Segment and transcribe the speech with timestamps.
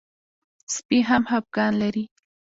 [0.73, 2.03] سپي هم خپګان لري.